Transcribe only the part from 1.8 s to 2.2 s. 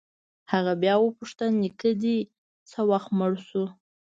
دې